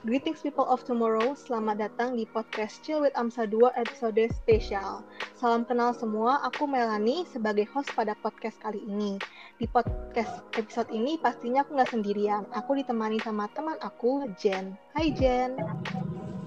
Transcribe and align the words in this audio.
Greetings 0.00 0.40
people 0.40 0.64
of 0.64 0.80
tomorrow, 0.88 1.36
selamat 1.36 1.76
datang 1.76 2.16
di 2.16 2.24
podcast 2.24 2.80
Chill 2.80 3.04
with 3.04 3.12
Amsa 3.20 3.44
2 3.44 3.68
episode 3.76 4.16
spesial. 4.32 5.04
Salam 5.36 5.68
kenal 5.68 5.92
semua, 5.92 6.40
aku 6.40 6.64
Melani 6.64 7.28
sebagai 7.28 7.68
host 7.68 7.92
pada 7.92 8.16
podcast 8.24 8.56
kali 8.64 8.80
ini. 8.88 9.20
Di 9.60 9.68
podcast 9.68 10.40
episode 10.56 10.88
ini 10.88 11.20
pastinya 11.20 11.60
aku 11.60 11.76
nggak 11.76 11.92
sendirian, 11.92 12.48
aku 12.56 12.80
ditemani 12.80 13.20
sama 13.20 13.44
teman 13.52 13.76
aku, 13.84 14.24
Jen. 14.40 14.72
Hai 14.96 15.12
Jen. 15.12 15.60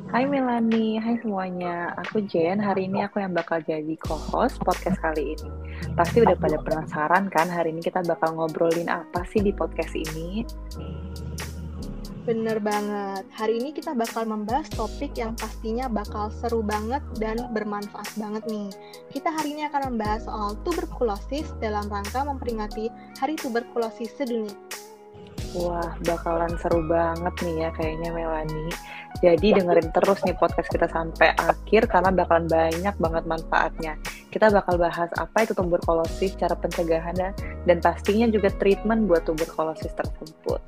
Hai 0.10 0.26
Melani, 0.26 0.98
hai 0.98 1.22
semuanya. 1.22 1.94
Aku 2.10 2.26
Jen, 2.26 2.58
hari 2.58 2.90
ini 2.90 3.06
aku 3.06 3.22
yang 3.22 3.38
bakal 3.38 3.62
jadi 3.62 3.94
co-host 4.02 4.58
podcast 4.66 4.98
kali 4.98 5.38
ini. 5.38 5.50
Pasti 5.94 6.26
udah 6.26 6.34
pada 6.42 6.58
penasaran 6.58 7.30
kan 7.30 7.46
hari 7.54 7.70
ini 7.70 7.86
kita 7.86 8.02
bakal 8.02 8.34
ngobrolin 8.34 8.90
apa 8.90 9.22
sih 9.30 9.46
di 9.46 9.54
podcast 9.54 9.94
ini? 9.94 10.42
Bener 12.24 12.56
banget. 12.64 13.28
Hari 13.36 13.60
ini 13.60 13.76
kita 13.76 13.92
bakal 13.92 14.24
membahas 14.24 14.72
topik 14.72 15.12
yang 15.20 15.36
pastinya 15.36 15.92
bakal 15.92 16.32
seru 16.32 16.64
banget 16.64 17.04
dan 17.20 17.52
bermanfaat 17.52 18.16
banget 18.16 18.48
nih. 18.48 18.72
Kita 19.12 19.28
hari 19.28 19.60
ini 19.60 19.68
akan 19.68 19.92
membahas 19.92 20.24
soal 20.24 20.56
tuberkulosis 20.64 21.52
dalam 21.60 21.92
rangka 21.92 22.24
memperingati 22.24 22.88
Hari 23.20 23.36
Tuberkulosis 23.36 24.16
Sedunia. 24.16 24.56
Wah, 25.52 26.00
bakalan 26.08 26.56
seru 26.64 26.88
banget 26.88 27.36
nih 27.44 27.68
ya 27.68 27.70
kayaknya 27.76 28.10
Melani. 28.16 28.72
Jadi 29.20 29.60
dengerin 29.60 29.92
terus 29.92 30.24
nih 30.24 30.34
podcast 30.40 30.72
kita 30.72 30.88
sampai 30.88 31.36
akhir 31.36 31.92
karena 31.92 32.08
bakalan 32.08 32.48
banyak 32.48 32.96
banget 33.04 33.24
manfaatnya. 33.28 33.94
Kita 34.32 34.48
bakal 34.48 34.80
bahas 34.80 35.12
apa 35.20 35.44
itu 35.44 35.52
tuberkulosis, 35.52 36.40
cara 36.40 36.56
pencegahannya, 36.56 37.36
dan 37.68 37.78
pastinya 37.84 38.32
juga 38.32 38.48
treatment 38.56 39.12
buat 39.12 39.28
tuberkulosis 39.28 39.92
tersebut. 39.92 40.64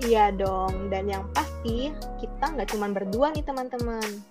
Iya 0.00 0.32
dong, 0.32 0.88
dan 0.88 1.12
yang 1.12 1.28
pasti 1.36 1.92
kita 2.16 2.44
nggak 2.56 2.72
cuma 2.72 2.88
berdua 2.88 3.36
nih 3.36 3.44
teman-teman. 3.44 4.24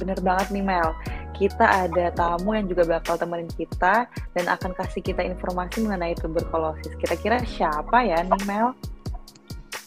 Bener 0.00 0.18
banget 0.24 0.48
nih 0.48 0.64
Mel, 0.64 0.96
kita 1.36 1.66
ada 1.86 2.08
tamu 2.16 2.56
yang 2.56 2.66
juga 2.70 2.88
bakal 2.88 3.20
temenin 3.20 3.50
kita 3.52 4.08
dan 4.08 4.44
akan 4.48 4.72
kasih 4.72 5.04
kita 5.04 5.20
informasi 5.20 5.84
mengenai 5.84 6.16
tuberkulosis. 6.16 6.96
Kira-kira 6.96 7.36
siapa 7.44 8.00
ya 8.00 8.24
nih 8.24 8.42
Mel? 8.48 8.72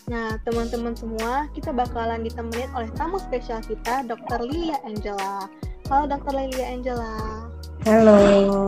Nah, 0.08 0.40
teman-teman 0.48 0.96
semua, 0.96 1.52
kita 1.52 1.76
bakalan 1.76 2.24
ditemenin 2.24 2.72
oleh 2.72 2.88
tamu 2.96 3.20
spesial 3.20 3.60
kita, 3.60 4.08
Dr. 4.08 4.40
Lilia 4.40 4.80
Angela. 4.88 5.52
Halo 5.92 6.08
Dr. 6.08 6.32
Lilia 6.32 6.68
Angela. 6.72 7.16
Halo. 7.84 8.67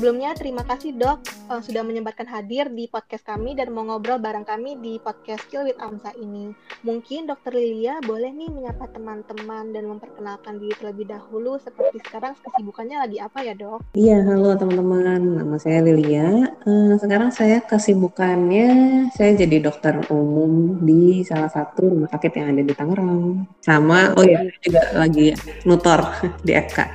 Sebelumnya 0.00 0.32
terima 0.32 0.64
kasih 0.64 0.96
dok 0.96 1.20
uh, 1.52 1.60
sudah 1.60 1.84
menyempatkan 1.84 2.24
hadir 2.24 2.72
di 2.72 2.88
podcast 2.88 3.20
kami 3.20 3.52
dan 3.52 3.68
mau 3.68 3.84
ngobrol 3.84 4.16
bareng 4.16 4.48
kami 4.48 4.80
di 4.80 4.96
podcast 4.96 5.44
Skill 5.44 5.68
with 5.68 5.76
Amsa 5.76 6.16
ini. 6.16 6.56
Mungkin 6.80 7.28
dokter 7.28 7.52
Lilia 7.52 8.00
boleh 8.08 8.32
nih 8.32 8.48
menyapa 8.48 8.88
teman-teman 8.96 9.76
dan 9.76 9.84
memperkenalkan 9.92 10.56
diri 10.56 10.72
terlebih 10.80 11.04
dahulu 11.04 11.60
seperti 11.60 12.00
sekarang 12.00 12.32
kesibukannya 12.32 12.96
lagi 12.96 13.20
apa 13.20 13.44
ya 13.44 13.52
dok? 13.52 13.92
Iya 13.92 14.24
halo 14.24 14.56
teman-teman, 14.56 15.20
nama 15.36 15.60
saya 15.60 15.84
Lilia. 15.84 16.48
Uh, 16.64 16.96
sekarang 16.96 17.28
saya 17.28 17.60
kesibukannya 17.60 18.68
saya 19.12 19.36
jadi 19.36 19.68
dokter 19.68 20.00
umum 20.08 20.80
di 20.80 21.28
salah 21.28 21.52
satu 21.52 21.92
rumah 21.92 22.08
sakit 22.08 22.40
yang 22.40 22.56
ada 22.56 22.62
di 22.64 22.72
Tangerang. 22.72 23.44
Sama 23.60 24.16
oh 24.16 24.24
ya 24.24 24.48
juga 24.64 24.96
lagi 24.96 25.36
nutor 25.68 26.08
di 26.40 26.56
FK. 26.56 26.88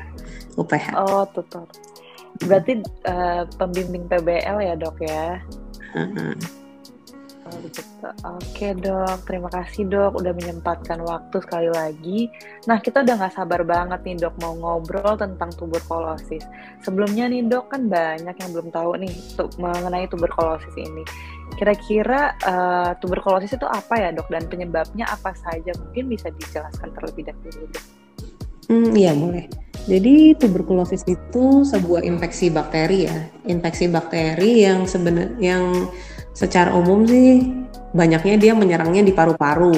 UPH. 0.58 0.96
Oh, 0.96 1.28
tutor. 1.30 1.68
Berarti 2.44 2.84
uh, 3.08 3.48
pembimbing 3.56 4.12
PBL 4.12 4.58
ya 4.60 4.76
dok 4.76 4.98
ya? 5.00 5.40
Oh, 7.46 7.62
gitu. 7.62 7.82
Oke 8.26 8.74
dok, 8.74 9.22
terima 9.30 9.54
kasih 9.54 9.86
dok 9.86 10.18
udah 10.18 10.34
menyempatkan 10.34 10.98
waktu 11.06 11.38
sekali 11.46 11.70
lagi. 11.70 12.26
Nah 12.66 12.82
kita 12.82 13.06
udah 13.06 13.22
nggak 13.22 13.36
sabar 13.38 13.62
banget 13.62 14.02
nih 14.02 14.18
dok 14.18 14.34
mau 14.42 14.58
ngobrol 14.58 15.14
tentang 15.14 15.54
tuberkulosis. 15.54 16.42
Sebelumnya 16.82 17.30
nih 17.30 17.46
dok 17.46 17.70
kan 17.70 17.86
banyak 17.86 18.34
yang 18.34 18.50
belum 18.50 18.74
tahu 18.74 18.98
nih 18.98 19.14
tuh, 19.38 19.46
mengenai 19.62 20.10
tuberkulosis 20.10 20.74
ini. 20.74 21.06
Kira-kira 21.54 22.34
uh, 22.50 22.98
tuberkulosis 22.98 23.54
itu 23.54 23.68
apa 23.70 23.94
ya 23.94 24.10
dok 24.10 24.26
dan 24.34 24.50
penyebabnya 24.50 25.06
apa 25.06 25.38
saja? 25.38 25.70
Mungkin 25.78 26.10
bisa 26.10 26.34
dijelaskan 26.34 26.98
terlebih 26.98 27.30
dahulu 27.30 27.70
dok. 27.70 28.05
Hmm, 28.66 28.92
iya 28.98 29.14
boleh. 29.14 29.46
Jadi 29.86 30.34
tuberkulosis 30.42 31.06
itu 31.06 31.62
sebuah 31.62 32.02
infeksi 32.02 32.50
bakteri 32.50 33.06
ya, 33.06 33.30
infeksi 33.46 33.86
bakteri 33.86 34.66
yang 34.66 34.90
sebenarnya 34.90 35.38
yang 35.38 35.94
secara 36.34 36.74
umum 36.74 37.06
sih 37.06 37.54
banyaknya 37.94 38.36
dia 38.42 38.54
menyerangnya 38.58 39.06
di 39.06 39.14
paru-paru. 39.14 39.78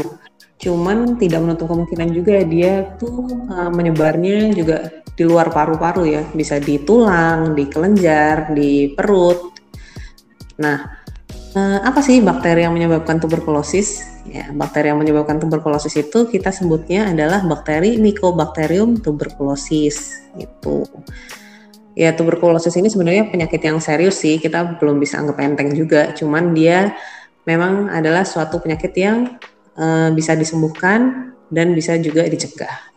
Cuman 0.58 1.20
tidak 1.20 1.44
menutup 1.44 1.70
kemungkinan 1.70 2.10
juga 2.16 2.42
dia 2.48 2.98
tuh 2.98 3.30
uh, 3.52 3.70
menyebarnya 3.70 4.56
juga 4.56 5.04
di 5.14 5.24
luar 5.28 5.52
paru-paru 5.52 6.08
ya, 6.08 6.24
bisa 6.32 6.58
di 6.58 6.80
tulang, 6.82 7.52
di 7.52 7.68
kelenjar, 7.68 8.56
di 8.56 8.96
perut. 8.96 9.54
Nah, 10.58 10.97
uh, 11.58 11.80
apa 11.82 12.00
sih 12.06 12.22
bakteri 12.22 12.64
yang 12.70 12.78
menyebabkan 12.78 13.18
tuberkulosis? 13.18 14.06
Ya, 14.30 14.52
bakteri 14.54 14.94
yang 14.94 15.02
menyebabkan 15.02 15.42
tuberkulosis 15.42 15.98
itu 15.98 16.30
kita 16.30 16.54
sebutnya 16.54 17.10
adalah 17.10 17.42
bakteri 17.48 17.98
Mycobacterium 17.98 19.02
tuberculosis 19.02 20.22
itu. 20.38 20.86
Ya, 21.98 22.14
tuberkulosis 22.14 22.78
ini 22.78 22.94
sebenarnya 22.94 23.34
penyakit 23.34 23.58
yang 23.66 23.82
serius 23.82 24.22
sih, 24.22 24.38
kita 24.38 24.78
belum 24.78 25.02
bisa 25.02 25.18
anggap 25.18 25.42
enteng 25.42 25.74
juga. 25.74 26.14
Cuman 26.14 26.54
dia 26.54 26.94
memang 27.50 27.90
adalah 27.90 28.22
suatu 28.22 28.62
penyakit 28.62 28.94
yang 28.94 29.42
uh, 29.80 30.14
bisa 30.14 30.38
disembuhkan 30.38 31.34
dan 31.50 31.74
bisa 31.74 31.98
juga 31.98 32.28
dicegah. 32.28 32.94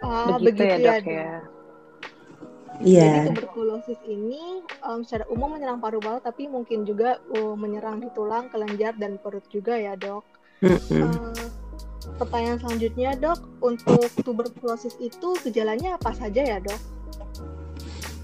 Ah, 0.00 0.38
begitu, 0.40 0.56
begitu 0.56 0.62
ya, 0.64 0.76
ya 0.78 0.78
dok 0.78 1.04
ya. 1.04 1.51
Iya. 2.80 3.28
Jadi 3.28 3.36
tuberkulosis 3.36 4.00
ini 4.08 4.64
um, 4.86 5.04
secara 5.04 5.28
umum 5.28 5.52
menyerang 5.52 5.82
paru-paru, 5.82 6.24
tapi 6.24 6.48
mungkin 6.48 6.88
juga 6.88 7.20
uh, 7.36 7.52
menyerang 7.52 8.00
di 8.00 8.08
tulang, 8.16 8.48
kelenjar, 8.48 8.96
dan 8.96 9.20
perut 9.20 9.44
juga 9.52 9.76
ya 9.76 9.92
dok. 9.98 10.24
Mm-hmm. 10.64 11.02
Uh, 11.02 11.46
pertanyaan 12.16 12.58
selanjutnya 12.62 13.10
dok, 13.20 13.38
untuk 13.60 14.08
tuberkulosis 14.24 14.96
itu 15.02 15.36
gejalanya 15.44 16.00
apa 16.00 16.16
saja 16.16 16.40
ya 16.40 16.58
dok? 16.62 16.80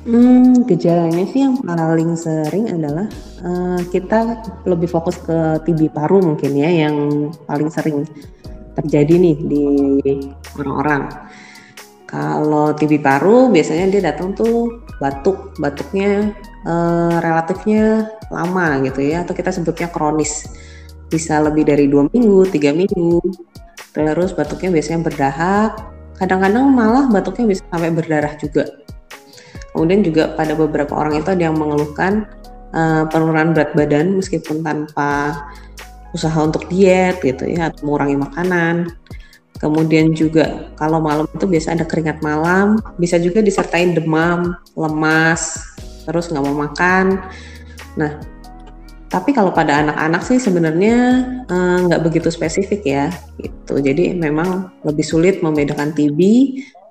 Hmm, 0.08 0.64
gejalanya 0.64 1.26
sih 1.28 1.44
yang 1.44 1.60
paling 1.60 2.16
sering 2.16 2.70
adalah 2.70 3.10
uh, 3.44 3.82
kita 3.92 4.40
lebih 4.64 4.88
fokus 4.88 5.20
ke 5.20 5.60
TB 5.68 5.92
paru 5.92 6.24
mungkin 6.24 6.56
ya, 6.56 6.88
yang 6.88 7.28
paling 7.44 7.68
sering 7.68 8.08
terjadi 8.78 9.14
nih 9.18 9.36
di 9.42 9.62
orang-orang. 10.56 11.10
Kalau 12.08 12.72
TB 12.72 13.04
paru 13.04 13.52
biasanya 13.52 13.92
dia 13.92 14.02
datang 14.08 14.32
tuh 14.32 14.80
batuk, 14.96 15.52
batuknya 15.60 16.32
eh, 16.64 17.16
relatifnya 17.20 18.08
lama 18.32 18.80
gitu 18.88 19.04
ya, 19.04 19.28
atau 19.28 19.36
kita 19.36 19.52
sebutnya 19.52 19.92
kronis. 19.92 20.48
Bisa 21.12 21.40
lebih 21.44 21.68
dari 21.68 21.84
dua 21.84 22.08
minggu, 22.08 22.48
tiga 22.48 22.72
minggu. 22.72 23.20
Terus 23.92 24.32
batuknya 24.32 24.72
biasanya 24.72 25.00
berdahak, 25.04 25.72
kadang-kadang 26.16 26.64
malah 26.72 27.06
batuknya 27.12 27.56
bisa 27.56 27.62
sampai 27.68 27.92
berdarah 27.92 28.34
juga. 28.40 28.64
Kemudian 29.72 30.00
juga 30.02 30.32
pada 30.32 30.56
beberapa 30.56 30.96
orang 30.96 31.20
itu 31.22 31.28
ada 31.30 31.42
yang 31.48 31.56
mengeluhkan 31.56 32.26
uh, 32.72 33.04
penurunan 33.08 33.54
berat 33.54 33.72
badan 33.76 34.18
meskipun 34.18 34.64
tanpa 34.64 35.44
usaha 36.16 36.34
untuk 36.40 36.66
diet 36.72 37.20
gitu 37.20 37.46
ya, 37.46 37.68
atau 37.68 37.84
mengurangi 37.84 38.16
makanan. 38.16 38.90
Kemudian 39.58 40.14
juga 40.14 40.70
kalau 40.78 41.02
malam 41.02 41.26
itu 41.34 41.44
biasa 41.46 41.74
ada 41.74 41.82
keringat 41.82 42.22
malam, 42.22 42.78
bisa 42.94 43.18
juga 43.18 43.42
disertai 43.42 43.90
demam, 43.90 44.54
lemas, 44.78 45.58
terus 46.06 46.30
nggak 46.30 46.44
mau 46.46 46.56
makan. 46.62 47.18
Nah, 47.98 48.22
tapi 49.10 49.34
kalau 49.34 49.50
pada 49.50 49.82
anak-anak 49.82 50.22
sih 50.22 50.38
sebenarnya 50.38 50.96
eh, 51.50 51.78
nggak 51.90 52.00
eh, 52.00 52.04
begitu 52.06 52.28
spesifik 52.30 52.82
ya, 52.86 53.06
gitu. 53.42 53.82
Jadi 53.82 54.14
memang 54.14 54.70
lebih 54.86 55.02
sulit 55.02 55.42
membedakan 55.42 55.90
TB 55.90 56.20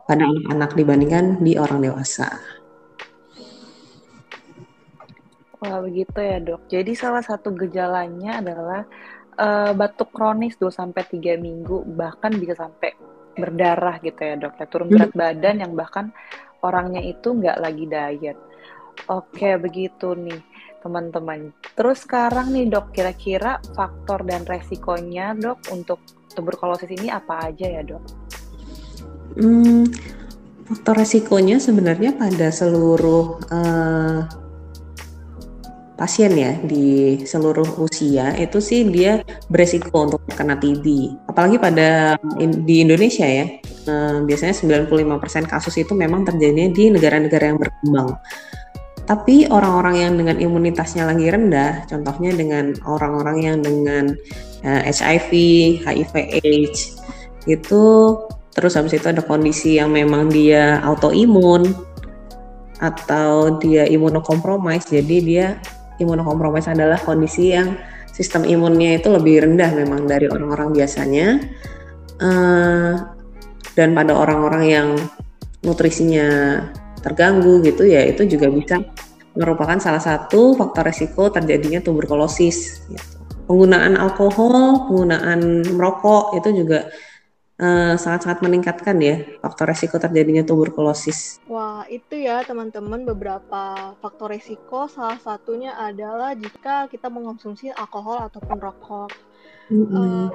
pada 0.04 0.28
anak-anak 0.28 0.72
dibandingkan 0.76 1.26
di 1.40 1.56
orang 1.56 1.80
dewasa. 1.80 2.36
Wah 5.58 5.82
begitu 5.82 6.20
ya 6.22 6.38
dok. 6.38 6.68
Jadi 6.70 6.94
salah 6.94 7.24
satu 7.24 7.50
gejalanya 7.56 8.44
adalah 8.44 8.86
uh, 9.38 9.72
batuk 9.78 10.12
kronis 10.12 10.58
2 10.60 10.70
sampai 10.74 11.06
3 11.06 11.38
minggu 11.38 11.86
bahkan 11.94 12.34
bisa 12.36 12.58
sampai 12.58 12.94
berdarah 13.38 14.02
gitu 14.02 14.18
ya 14.18 14.34
dok 14.34 14.58
ya 14.58 14.66
turun 14.66 14.90
berat 14.90 15.14
hmm. 15.14 15.22
badan 15.22 15.56
yang 15.62 15.74
bahkan 15.78 16.10
orangnya 16.66 17.06
itu 17.06 17.38
nggak 17.38 17.58
lagi 17.62 17.86
diet. 17.86 18.38
Oke 19.14 19.62
begitu 19.62 20.18
nih 20.18 20.42
teman-teman. 20.82 21.54
Terus 21.78 22.02
sekarang 22.02 22.50
nih 22.50 22.66
dok 22.66 22.90
kira-kira 22.90 23.62
faktor 23.78 24.26
dan 24.26 24.42
resikonya 24.50 25.38
dok 25.38 25.62
untuk 25.70 26.02
tuberkulosis 26.34 26.90
ini 26.90 27.14
apa 27.14 27.54
aja 27.54 27.66
ya 27.78 27.82
dok? 27.86 28.04
Hmm, 29.38 29.86
faktor 30.66 30.98
resikonya 30.98 31.62
sebenarnya 31.62 32.18
pada 32.18 32.50
seluruh 32.50 33.38
uh, 33.54 34.47
pasien 35.98 36.30
ya 36.38 36.54
di 36.62 37.18
seluruh 37.26 37.82
usia 37.82 38.38
itu 38.38 38.62
sih 38.62 38.86
dia 38.86 39.26
beresiko 39.50 40.06
untuk 40.06 40.22
kena 40.30 40.54
TB. 40.54 40.86
Apalagi 41.26 41.58
pada 41.58 42.16
di 42.38 42.86
Indonesia 42.86 43.26
ya, 43.26 43.58
eh, 43.66 44.18
biasanya 44.22 44.54
95% 44.54 45.50
kasus 45.50 45.74
itu 45.82 45.98
memang 45.98 46.24
terjadinya 46.24 46.70
di 46.70 46.94
negara-negara 46.94 47.44
yang 47.50 47.58
berkembang. 47.58 48.14
Tapi 49.08 49.48
orang-orang 49.48 49.96
yang 50.04 50.14
dengan 50.20 50.38
imunitasnya 50.38 51.08
lagi 51.08 51.32
rendah, 51.32 51.88
contohnya 51.88 52.36
dengan 52.36 52.76
orang-orang 52.84 53.38
yang 53.40 53.58
dengan 53.64 54.12
uh, 54.68 54.82
HIV, 54.84 55.32
HIV/AIDS, 55.88 57.00
itu 57.48 57.84
terus 58.52 58.76
habis 58.76 59.00
itu 59.00 59.08
ada 59.08 59.24
kondisi 59.24 59.80
yang 59.80 59.96
memang 59.96 60.28
dia 60.28 60.84
autoimun 60.84 61.72
atau 62.84 63.56
dia 63.64 63.88
imunokompromis, 63.88 64.92
jadi 64.92 65.18
dia 65.24 65.48
imunokompromis 66.02 66.70
adalah 66.70 66.98
kondisi 67.02 67.54
yang 67.54 67.78
sistem 68.10 68.46
imunnya 68.50 68.98
itu 68.98 69.14
lebih 69.14 69.46
rendah 69.46 69.74
memang 69.78 70.10
dari 70.10 70.26
orang-orang 70.26 70.74
biasanya 70.74 71.28
uh, 72.18 72.94
dan 73.78 73.94
pada 73.94 74.18
orang-orang 74.18 74.64
yang 74.66 74.88
nutrisinya 75.62 76.62
terganggu 77.06 77.62
gitu 77.62 77.86
ya 77.86 78.06
itu 78.10 78.26
juga 78.26 78.50
bisa 78.50 78.82
merupakan 79.38 79.78
salah 79.78 80.02
satu 80.02 80.58
faktor 80.58 80.90
resiko 80.90 81.30
terjadinya 81.30 81.78
tuberkulosis. 81.80 82.82
Gitu. 82.90 83.16
Penggunaan 83.46 83.96
alkohol, 83.96 84.90
penggunaan 84.90 85.64
merokok 85.78 86.36
itu 86.42 86.66
juga 86.66 86.90
sangat-sangat 87.98 88.38
uh, 88.38 88.44
meningkatkan 88.46 89.02
ya 89.02 89.26
faktor 89.42 89.66
resiko 89.74 89.98
terjadinya 89.98 90.46
tuberkulosis. 90.46 91.42
Wah, 91.50 91.90
itu 91.90 92.22
ya 92.22 92.46
teman-teman 92.46 93.02
beberapa 93.02 93.94
faktor 93.98 94.30
resiko. 94.30 94.86
Salah 94.86 95.18
satunya 95.18 95.74
adalah 95.74 96.38
jika 96.38 96.86
kita 96.86 97.10
mengonsumsi 97.10 97.74
alkohol 97.74 98.30
ataupun 98.30 98.58
rokok. 98.62 99.10
Mm 99.74 99.84
-hmm. 99.84 99.98
uh, 99.98 100.30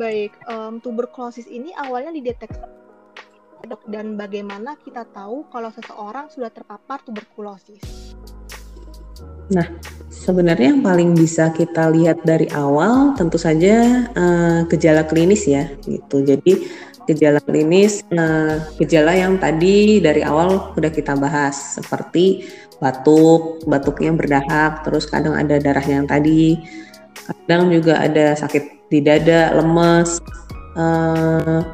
baik, 0.00 0.32
um, 0.48 0.80
tuberkulosis 0.80 1.44
ini 1.46 1.76
awalnya 1.76 2.16
dideteksi 2.16 2.58
dan 3.86 4.18
bagaimana 4.18 4.74
kita 4.80 5.06
tahu 5.14 5.46
kalau 5.46 5.70
seseorang 5.70 6.26
sudah 6.26 6.50
terpapar 6.50 6.98
tuberkulosis? 7.06 8.16
Nah, 9.52 9.68
sebenarnya 10.22 10.78
yang 10.78 10.86
paling 10.86 11.18
bisa 11.18 11.50
kita 11.50 11.90
lihat 11.90 12.22
dari 12.22 12.46
awal 12.54 13.18
tentu 13.18 13.34
saja 13.34 14.06
uh, 14.14 14.62
gejala 14.70 15.02
klinis 15.02 15.50
ya, 15.50 15.66
gitu. 15.82 16.22
Jadi 16.22 16.70
gejala 17.10 17.42
klinis, 17.42 18.06
uh, 18.14 18.62
gejala 18.78 19.18
yang 19.18 19.42
tadi 19.42 19.98
dari 19.98 20.22
awal 20.22 20.70
sudah 20.78 20.94
kita 20.94 21.18
bahas 21.18 21.82
seperti 21.82 22.46
batuk, 22.78 23.66
batuknya 23.66 24.14
berdahak, 24.14 24.86
terus 24.86 25.10
kadang 25.10 25.34
ada 25.34 25.58
darah 25.58 25.82
yang 25.82 26.06
tadi, 26.06 26.54
kadang 27.26 27.74
juga 27.74 27.98
ada 27.98 28.38
sakit 28.38 28.90
di 28.94 29.02
dada, 29.02 29.58
lemes, 29.58 30.22
uh, 30.78 31.66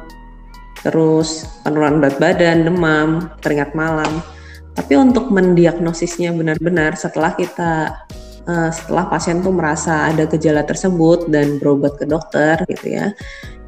terus 0.81 1.45
penurunan 1.61 2.01
berat 2.01 2.17
badan, 2.17 2.65
demam, 2.65 3.29
keringat 3.45 3.77
malam. 3.77 4.21
Tapi 4.73 4.95
untuk 4.95 5.27
mendiagnosisnya 5.27 6.31
benar-benar 6.31 6.95
setelah 6.95 7.35
kita 7.35 7.99
uh, 8.49 8.69
setelah 8.73 9.05
pasien 9.05 9.45
tuh 9.45 9.53
merasa 9.53 10.09
ada 10.09 10.25
gejala 10.25 10.65
tersebut 10.65 11.29
dan 11.29 11.61
berobat 11.61 12.01
ke 12.01 12.09
dokter 12.09 12.57
gitu 12.65 12.97
ya, 12.97 13.13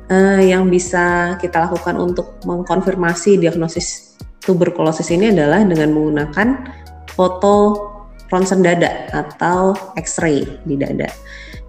uh, 0.09 0.41
yang 0.41 0.65
bisa 0.67 1.37
kita 1.37 1.69
lakukan 1.69 2.01
untuk 2.01 2.41
mengkonfirmasi 2.43 3.37
diagnosis 3.37 4.17
tuberkulosis 4.41 5.13
ini 5.13 5.29
adalah 5.29 5.61
dengan 5.61 5.93
menggunakan 5.93 6.47
foto 7.13 7.55
ronsen 8.33 8.65
dada 8.65 9.05
atau 9.13 9.77
X-ray 9.93 10.41
di 10.65 10.75
dada. 10.79 11.11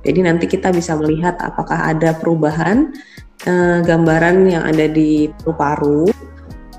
Jadi 0.02 0.18
nanti 0.24 0.48
kita 0.48 0.72
bisa 0.72 0.96
melihat 0.96 1.38
apakah 1.38 1.92
ada 1.94 2.16
perubahan 2.16 2.90
uh, 3.44 3.84
gambaran 3.84 4.48
yang 4.48 4.64
ada 4.64 4.88
di 4.88 5.28
paru-paru 5.44 6.08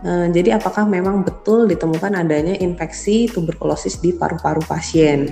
Uh, 0.03 0.27
jadi 0.35 0.59
apakah 0.59 0.83
memang 0.83 1.24
betul 1.24 1.63
ditemukan 1.63 2.12
adanya 2.19 2.59
infeksi 2.59 3.31
tuberkulosis 3.31 4.03
di 4.03 4.12
paru-paru 4.12 4.59
pasien? 4.68 5.31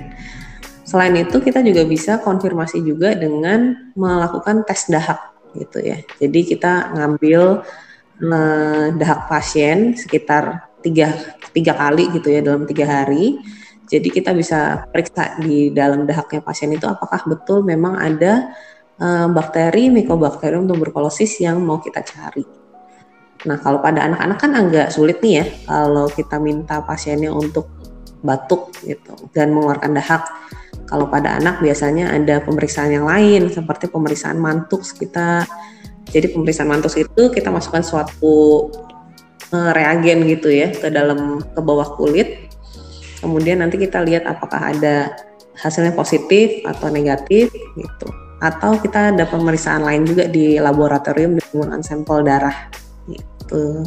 Selain 0.92 1.16
itu 1.16 1.40
kita 1.40 1.64
juga 1.64 1.88
bisa 1.88 2.20
konfirmasi 2.20 2.84
juga 2.84 3.16
dengan 3.16 3.88
melakukan 3.96 4.60
tes 4.68 4.92
dahak 4.92 5.32
gitu 5.56 5.80
ya. 5.80 6.04
Jadi 6.20 6.52
kita 6.52 6.92
ngambil 6.92 7.64
uh, 8.20 8.86
dahak 8.92 9.24
pasien 9.24 9.96
sekitar 9.96 10.68
tiga, 10.84 11.16
tiga 11.56 11.72
kali 11.80 12.12
gitu 12.12 12.28
ya 12.28 12.44
dalam 12.44 12.68
tiga 12.68 12.84
hari. 12.84 13.40
Jadi 13.88 14.12
kita 14.12 14.36
bisa 14.36 14.84
periksa 14.92 15.40
di 15.40 15.72
dalam 15.72 16.04
dahaknya 16.04 16.44
pasien 16.44 16.68
itu 16.76 16.84
apakah 16.84 17.24
betul 17.24 17.64
memang 17.64 17.96
ada 17.96 18.52
uh, 19.00 19.32
bakteri 19.32 19.88
Mycobacterium 19.88 20.68
tuberculosis 20.68 21.40
yang 21.40 21.56
mau 21.64 21.80
kita 21.80 22.04
cari. 22.04 22.44
Nah, 23.48 23.56
kalau 23.64 23.80
pada 23.80 24.04
anak-anak 24.12 24.38
kan 24.38 24.52
agak 24.60 24.92
sulit 24.92 25.24
nih 25.24 25.40
ya 25.40 25.44
kalau 25.64 26.04
kita 26.12 26.36
minta 26.36 26.84
pasiennya 26.84 27.32
untuk 27.32 27.64
batuk 28.22 28.70
gitu 28.86 29.12
dan 29.34 29.50
mengeluarkan 29.52 29.92
dahak. 29.98 30.24
Kalau 30.86 31.08
pada 31.08 31.40
anak 31.40 31.60
biasanya 31.60 32.12
ada 32.12 32.40
pemeriksaan 32.42 32.92
yang 32.92 33.06
lain 33.08 33.48
seperti 33.50 33.90
pemeriksaan 33.90 34.38
mantuk 34.38 34.84
kita. 34.84 35.44
Jadi 36.12 36.34
pemeriksaan 36.34 36.68
mantuk 36.68 36.92
itu 36.98 37.32
kita 37.32 37.48
masukkan 37.48 37.80
suatu 37.80 38.68
uh, 39.52 39.70
reagen 39.72 40.24
gitu 40.28 40.52
ya 40.52 40.70
ke 40.72 40.88
dalam 40.92 41.40
ke 41.40 41.60
bawah 41.60 41.96
kulit. 41.96 42.52
Kemudian 43.22 43.62
nanti 43.62 43.78
kita 43.78 44.02
lihat 44.02 44.26
apakah 44.26 44.74
ada 44.74 45.14
hasilnya 45.56 45.94
positif 45.94 46.60
atau 46.66 46.90
negatif 46.90 47.48
gitu. 47.78 48.08
Atau 48.42 48.76
kita 48.82 49.14
ada 49.14 49.24
pemeriksaan 49.24 49.86
lain 49.86 50.02
juga 50.02 50.26
di 50.26 50.58
laboratorium 50.58 51.38
dengan 51.38 51.80
sampel 51.80 52.26
darah 52.26 52.68
gitu. 53.06 53.86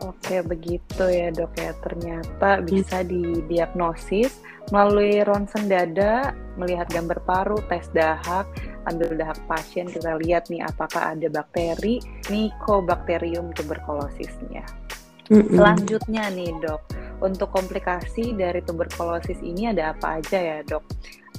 Oke, 0.00 0.40
begitu 0.40 1.04
ya 1.04 1.28
dok 1.28 1.52
ya. 1.60 1.76
Ternyata 1.84 2.64
bisa 2.64 3.04
didiagnosis 3.04 4.40
melalui 4.72 5.20
ronsen 5.26 5.68
dada, 5.68 6.32
melihat 6.56 6.88
gambar 6.88 7.18
paru, 7.28 7.58
tes 7.68 7.90
dahak, 7.92 8.48
ambil 8.88 9.12
dahak 9.18 9.36
pasien, 9.44 9.90
kita 9.90 10.16
lihat 10.22 10.48
nih 10.48 10.62
apakah 10.64 11.12
ada 11.12 11.28
bakteri 11.28 12.00
Mycobacterium 12.30 13.52
tuberculosisnya. 13.52 14.64
Mm-hmm. 15.28 15.54
Selanjutnya 15.54 16.24
nih 16.32 16.50
dok, 16.62 16.82
untuk 17.20 17.52
komplikasi 17.52 18.34
dari 18.34 18.64
tuberkulosis 18.64 19.38
ini 19.44 19.70
ada 19.70 19.92
apa 19.92 20.22
aja 20.22 20.38
ya 20.38 20.58
dok? 20.64 20.84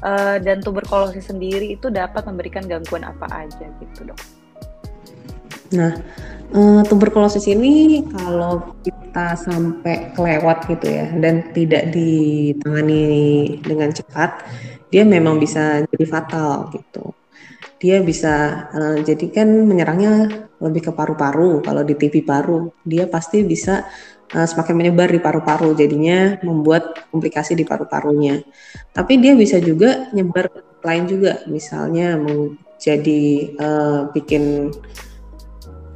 Uh, 0.04 0.36
dan 0.44 0.60
tuberkulosis 0.60 1.32
sendiri 1.32 1.80
itu 1.80 1.88
dapat 1.88 2.28
memberikan 2.28 2.68
gangguan 2.68 3.08
apa 3.08 3.24
aja 3.32 3.66
gitu 3.80 4.12
dok? 4.12 4.20
Nah, 5.74 5.94
uh, 6.53 6.82
tuberkulosis 6.86 7.50
ini 7.50 8.06
kalau 8.13 8.77
kita 8.86 9.34
sampai 9.34 10.13
kelewat 10.13 10.70
gitu 10.70 10.86
ya 10.86 11.10
dan 11.18 11.50
tidak 11.51 11.89
ditangani 11.89 13.06
dengan 13.65 13.89
cepat, 13.89 14.46
dia 14.94 15.03
memang 15.03 15.42
bisa 15.42 15.82
jadi 15.89 16.06
fatal 16.06 16.70
gitu. 16.74 17.13
Dia 17.82 18.00
bisa 18.00 18.70
uh, 18.72 18.98
jadi 19.03 19.25
kan 19.34 19.50
menyerangnya 19.68 20.46
lebih 20.62 20.88
ke 20.88 20.92
paru-paru. 20.96 21.60
Kalau 21.65 21.84
di 21.84 21.98
TV 22.00 22.24
paru, 22.24 22.72
dia 22.88 23.10
pasti 23.10 23.44
bisa 23.44 23.84
uh, 24.32 24.48
semakin 24.48 24.77
menyebar 24.77 25.12
di 25.12 25.20
paru-paru, 25.20 25.75
jadinya 25.75 26.38
membuat 26.46 27.10
komplikasi 27.12 27.58
di 27.58 27.68
paru-parunya. 27.68 28.39
Tapi 28.96 29.20
dia 29.20 29.34
bisa 29.36 29.60
juga 29.60 30.08
nyebar 30.15 30.48
lain 30.84 31.03
juga, 31.10 31.44
misalnya 31.48 32.20
jadi 32.80 33.24
uh, 33.56 34.00
bikin 34.12 34.72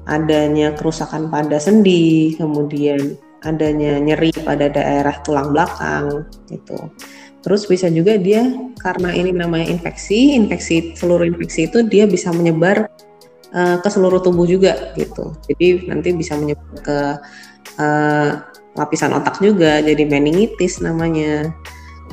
adanya 0.07 0.71
kerusakan 0.73 1.27
pada 1.27 1.59
sendi, 1.59 2.33
kemudian 2.39 3.19
adanya 3.43 3.99
nyeri 4.01 4.31
pada 4.41 4.71
daerah 4.71 5.19
tulang 5.21 5.51
belakang 5.53 6.25
gitu. 6.49 6.89
Terus 7.45 7.69
bisa 7.69 7.87
juga 7.87 8.17
dia 8.17 8.43
karena 8.81 9.13
ini 9.13 9.31
namanya 9.31 9.67
infeksi, 9.69 10.35
infeksi 10.35 10.95
seluruh 10.97 11.27
infeksi 11.27 11.69
itu 11.69 11.85
dia 11.85 12.09
bisa 12.09 12.33
menyebar 12.33 12.89
uh, 13.53 13.77
ke 13.79 13.87
seluruh 13.87 14.19
tubuh 14.19 14.47
juga 14.49 14.91
gitu. 14.97 15.35
Jadi 15.47 15.87
nanti 15.87 16.11
bisa 16.11 16.35
menyebar 16.35 16.75
ke 16.81 16.99
uh, 17.79 18.31
lapisan 18.75 19.15
otak 19.15 19.39
juga, 19.39 19.79
jadi 19.83 20.03
meningitis 20.07 20.81
namanya. 20.83 21.51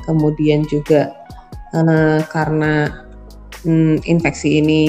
Kemudian 0.05 0.69
juga 0.69 1.17
uh, 1.73 2.21
karena 2.29 2.93
um, 3.65 3.97
infeksi 4.05 4.61
ini 4.61 4.83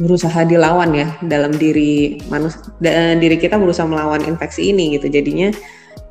berusaha 0.00 0.42
dilawan 0.42 0.90
ya 0.94 1.08
dalam 1.22 1.54
diri 1.54 2.18
manusia 2.26 2.60
diri 3.18 3.36
kita 3.38 3.54
berusaha 3.54 3.86
melawan 3.86 4.22
infeksi 4.26 4.74
ini 4.74 4.98
gitu. 4.98 5.06
Jadinya 5.10 5.54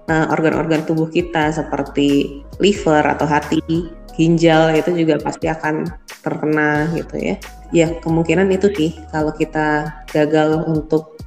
uh, 0.08 0.32
organ-organ 0.32 0.88
tubuh 0.88 1.12
kita 1.12 1.52
seperti 1.52 2.42
liver 2.64 3.04
atau 3.04 3.28
hati 3.28 3.60
ginjal 4.14 4.72
itu 4.78 4.94
juga 4.94 5.18
pasti 5.20 5.50
akan 5.52 5.90
terkena 6.24 6.88
gitu 6.96 7.16
ya. 7.20 7.36
Ya 7.74 7.88
kemungkinan 8.00 8.54
itu 8.54 8.70
sih 8.72 8.92
kalau 9.10 9.34
kita 9.34 9.92
gagal 10.14 10.64
untuk 10.70 11.18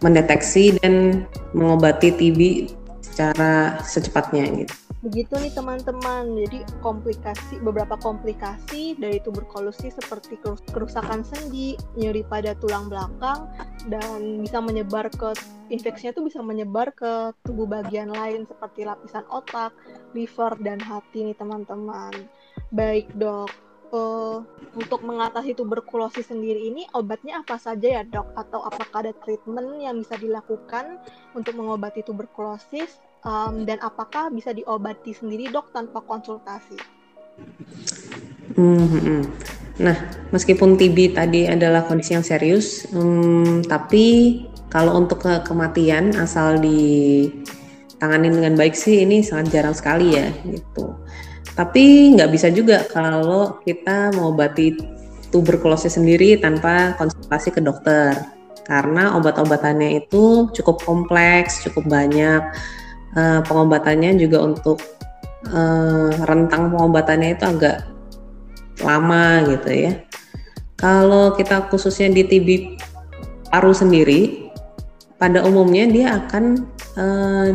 mendeteksi 0.00 0.76
dan 0.80 1.24
mengobati 1.56 2.12
TB 2.12 2.70
secara 3.00 3.80
secepatnya 3.80 4.44
gitu 4.64 4.85
Begitu 5.04 5.36
nih 5.36 5.52
teman-teman, 5.52 6.24
jadi 6.46 6.64
komplikasi 6.80 7.60
beberapa 7.60 8.00
komplikasi 8.00 8.96
dari 8.96 9.20
tuberkulosis 9.20 9.92
seperti 10.00 10.40
kerusakan 10.72 11.20
sendi, 11.20 11.76
nyeri 12.00 12.24
pada 12.24 12.56
tulang 12.56 12.88
belakang, 12.88 13.44
dan 13.92 14.40
bisa 14.40 14.56
menyebar 14.64 15.12
ke 15.12 15.36
infeksinya 15.68 16.16
itu 16.16 16.24
bisa 16.24 16.40
menyebar 16.40 16.96
ke 16.96 17.36
tubuh 17.44 17.68
bagian 17.68 18.08
lain 18.08 18.48
seperti 18.48 18.88
lapisan 18.88 19.28
otak, 19.28 19.76
liver, 20.16 20.56
dan 20.64 20.80
hati 20.80 21.28
nih 21.28 21.36
teman-teman. 21.36 22.16
Baik 22.72 23.12
dok, 23.20 23.52
uh, 23.92 24.40
untuk 24.74 25.04
mengatasi 25.04 25.52
tuberkulosis 25.52 26.32
sendiri 26.32 26.72
ini 26.72 26.88
obatnya 26.96 27.44
apa 27.44 27.60
saja 27.60 28.00
ya 28.00 28.02
dok? 28.02 28.32
Atau 28.32 28.64
apakah 28.64 29.06
ada 29.06 29.12
treatment 29.22 29.76
yang 29.76 30.00
bisa 30.00 30.16
dilakukan 30.16 30.98
untuk 31.36 31.52
mengobati 31.58 32.00
tuberkulosis 32.00 32.98
um, 33.26 33.66
dan 33.66 33.82
apakah 33.82 34.30
bisa 34.30 34.54
diobati 34.54 35.10
sendiri 35.10 35.50
dok 35.50 35.74
tanpa 35.74 35.98
konsultasi? 36.06 36.78
Hmm, 38.54 38.86
hmm. 38.86 39.22
Nah, 39.82 39.96
meskipun 40.32 40.80
TB 40.80 41.12
tadi 41.12 41.44
adalah 41.44 41.84
kondisi 41.84 42.16
yang 42.16 42.24
serius, 42.24 42.88
um, 42.96 43.60
tapi 43.66 44.40
kalau 44.72 44.96
untuk 44.96 45.28
ke 45.28 45.44
kematian 45.44 46.16
asal 46.16 46.56
ditangani 46.56 48.32
dengan 48.32 48.56
baik 48.56 48.72
sih 48.72 49.04
ini 49.04 49.20
sangat 49.20 49.52
jarang 49.52 49.76
sekali 49.76 50.16
ya 50.16 50.32
gitu. 50.48 50.96
Tapi 51.52 52.16
nggak 52.16 52.30
bisa 52.32 52.48
juga 52.48 52.88
kalau 52.88 53.60
kita 53.68 54.16
mengobati 54.16 54.80
tuberkulosis 55.28 56.00
sendiri 56.00 56.40
tanpa 56.40 56.96
konsultasi 56.96 57.52
ke 57.52 57.60
dokter 57.60 58.16
karena 58.64 59.14
obat-obatannya 59.16 60.00
itu 60.04 60.48
cukup 60.56 60.80
kompleks, 60.84 61.60
cukup 61.64 61.84
banyak 61.86 62.42
uh, 63.16 63.40
pengobatannya 63.42 64.20
juga 64.20 64.44
untuk 64.44 64.78
uh, 65.50 66.12
rentang 66.28 66.70
pengobatannya 66.70 67.34
itu 67.34 67.44
agak 67.48 67.76
lama 68.84 69.42
gitu 69.56 69.70
ya. 69.72 69.92
Kalau 70.76 71.32
kita 71.32 71.72
khususnya 71.72 72.12
di 72.12 72.22
TB 72.28 72.48
paru 73.48 73.72
sendiri, 73.72 74.52
pada 75.16 75.40
umumnya 75.48 75.88
dia 75.88 76.06
akan 76.20 76.68
uh, 77.00 77.48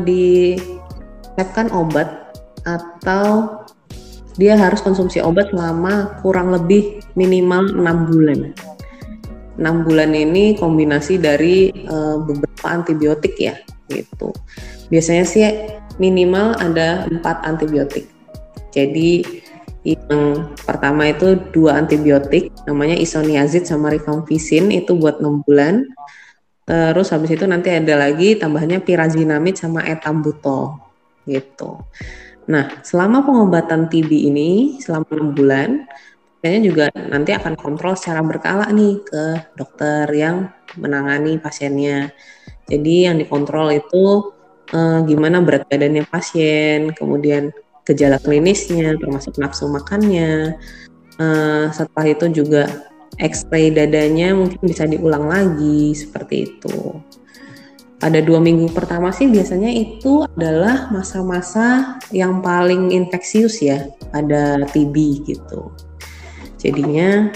obat 1.78 2.34
atau 2.66 3.62
dia 4.42 4.58
harus 4.58 4.82
konsumsi 4.82 5.22
obat 5.22 5.54
selama 5.54 6.18
kurang 6.26 6.50
lebih 6.50 7.06
minimal 7.14 7.70
enam 7.78 8.10
bulan. 8.10 8.40
6 9.62 9.86
bulan 9.86 10.16
ini 10.18 10.58
kombinasi 10.58 11.22
dari 11.22 11.70
uh, 11.86 12.18
beberapa 12.24 12.68
antibiotik 12.72 13.38
ya 13.38 13.54
gitu. 13.92 14.32
Biasanya 14.88 15.24
sih 15.28 15.44
minimal 16.00 16.56
ada 16.58 17.06
empat 17.12 17.44
antibiotik. 17.44 18.08
Jadi 18.72 19.24
yang 19.82 20.54
pertama 20.62 21.10
itu 21.10 21.36
dua 21.52 21.82
antibiotik, 21.82 22.54
namanya 22.70 22.94
isoniazid 22.96 23.66
sama 23.66 23.90
rifampicin 23.90 24.70
itu 24.70 24.94
buat 24.94 25.20
6 25.20 25.42
bulan. 25.44 25.90
Terus 26.70 27.12
habis 27.12 27.34
itu 27.34 27.44
nanti 27.50 27.74
ada 27.74 27.98
lagi 27.98 28.38
tambahannya 28.38 28.80
pirazinamid 28.86 29.58
sama 29.58 29.82
etambutol 29.84 30.80
gitu. 31.26 31.82
Nah, 32.48 32.82
selama 32.86 33.26
pengobatan 33.26 33.90
TB 33.90 34.12
ini 34.32 34.78
selama 34.80 35.10
6 35.10 35.34
bulan, 35.38 35.70
biasanya 36.40 36.62
juga 36.62 36.86
nanti 36.94 37.34
akan 37.34 37.54
kontrol 37.58 37.98
secara 37.98 38.22
berkala 38.22 38.70
nih 38.70 39.02
ke 39.02 39.24
dokter 39.58 40.06
yang 40.14 40.54
menangani 40.78 41.42
pasiennya. 41.42 42.14
Jadi 42.72 43.12
yang 43.12 43.20
dikontrol 43.20 43.76
itu 43.76 44.32
uh, 44.72 45.04
gimana 45.04 45.44
berat 45.44 45.68
badannya 45.68 46.08
pasien, 46.08 46.96
kemudian 46.96 47.52
gejala 47.84 48.16
klinisnya, 48.24 48.96
termasuk 48.96 49.36
nafsu 49.36 49.68
makannya. 49.68 50.56
Uh, 51.20 51.68
setelah 51.76 52.16
itu 52.16 52.26
juga 52.32 52.64
X-ray 53.20 53.76
dadanya 53.76 54.32
mungkin 54.32 54.64
bisa 54.64 54.88
diulang 54.88 55.28
lagi 55.28 55.92
seperti 55.92 56.48
itu. 56.48 56.96
Pada 58.02 58.18
dua 58.18 58.42
minggu 58.42 58.72
pertama 58.74 59.14
sih 59.14 59.30
biasanya 59.30 59.70
itu 59.70 60.26
adalah 60.26 60.90
masa-masa 60.90 62.00
yang 62.10 62.42
paling 62.42 62.90
infeksius 62.90 63.62
ya 63.62 63.92
pada 64.10 64.64
TB 64.74 65.28
gitu. 65.28 65.70
Jadinya 66.58 67.30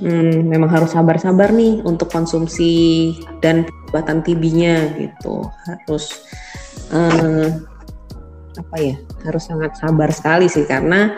hmm, 0.00 0.48
memang 0.48 0.70
harus 0.72 0.96
sabar-sabar 0.96 1.52
nih 1.52 1.84
untuk 1.84 2.08
konsumsi 2.08 3.14
dan 3.44 3.68
pengobatan 3.68 4.24
TB-nya 4.24 4.96
gitu. 4.96 5.46
Harus 5.68 6.24
uh, 6.90 7.48
apa 8.58 8.76
ya 8.76 8.96
harus 9.24 9.46
sangat 9.46 9.78
sabar 9.78 10.10
sekali 10.10 10.50
sih 10.50 10.66
karena 10.66 11.16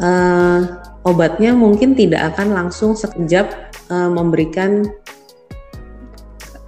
uh, 0.00 0.60
obatnya 1.04 1.52
mungkin 1.52 1.94
tidak 1.94 2.34
akan 2.34 2.56
langsung 2.56 2.96
sekejap 2.96 3.46
uh, 3.92 4.10
memberikan 4.10 4.86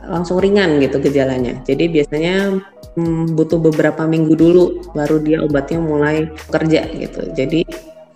langsung 0.03 0.43
ringan 0.43 0.83
gitu 0.83 0.99
gejalanya. 0.99 1.63
Jadi 1.63 1.87
biasanya 1.87 2.59
hmm, 2.99 3.39
butuh 3.39 3.63
beberapa 3.63 4.03
minggu 4.05 4.35
dulu 4.35 4.65
baru 4.93 5.23
dia 5.23 5.39
obatnya 5.47 5.79
mulai 5.79 6.27
bekerja 6.51 6.91
gitu. 6.91 7.23
Jadi 7.33 7.63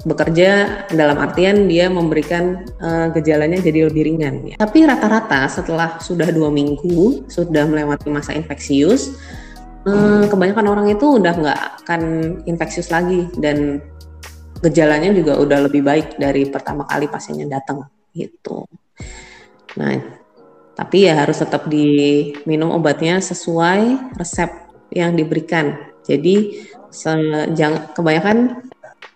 bekerja 0.05 0.85
dalam 0.93 1.17
artian 1.17 1.71
dia 1.71 1.89
memberikan 1.89 2.67
uh, 2.83 3.09
gejalanya 3.17 3.63
jadi 3.63 3.89
lebih 3.89 4.03
ringan. 4.13 4.35
Ya. 4.53 4.57
Tapi 4.61 4.85
rata-rata 4.85 5.49
setelah 5.49 5.97
sudah 6.03 6.29
dua 6.35 6.53
minggu 6.53 7.27
sudah 7.31 7.65
melewati 7.65 8.13
masa 8.13 8.37
infeksius, 8.37 9.17
hmm, 9.87 10.29
kebanyakan 10.29 10.67
orang 10.67 10.87
itu 10.93 11.17
udah 11.17 11.33
nggak 11.33 11.61
akan 11.87 12.03
infeksius 12.45 12.93
lagi 12.93 13.31
dan 13.41 13.81
gejalanya 14.61 15.13
juga 15.13 15.39
udah 15.39 15.69
lebih 15.69 15.85
baik 15.85 16.17
dari 16.21 16.49
pertama 16.49 16.85
kali 16.85 17.07
pasiennya 17.07 17.61
datang 17.61 17.87
gitu. 18.13 18.65
Nah, 19.77 20.01
tapi 20.77 21.09
ya 21.09 21.25
harus 21.25 21.41
tetap 21.41 21.69
diminum 21.69 22.73
obatnya 22.73 23.21
sesuai 23.21 24.13
resep 24.17 24.49
yang 24.93 25.17
diberikan. 25.17 25.77
Jadi 26.07 26.65
jangan 27.53 27.93
kebanyakan 27.93 28.66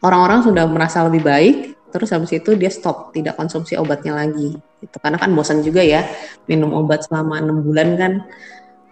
orang-orang 0.01 0.41
sudah 0.45 0.65
merasa 0.67 1.05
lebih 1.07 1.23
baik, 1.25 1.57
terus 1.93 2.11
habis 2.15 2.33
itu 2.33 2.57
dia 2.57 2.73
stop, 2.73 3.13
tidak 3.13 3.37
konsumsi 3.37 3.77
obatnya 3.77 4.17
lagi. 4.17 4.57
Itu 4.81 4.97
karena 5.03 5.21
kan 5.21 5.31
bosan 5.37 5.61
juga 5.61 5.85
ya 5.85 6.07
minum 6.49 6.73
obat 6.73 7.05
selama 7.05 7.37
enam 7.43 7.61
bulan 7.61 7.89
kan 8.01 8.13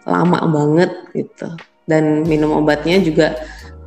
lama 0.04 0.38
banget 0.48 0.90
gitu. 1.16 1.48
Dan 1.88 2.28
minum 2.28 2.52
obatnya 2.60 3.00
juga 3.00 3.32